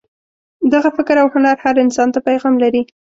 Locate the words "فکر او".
0.97-1.27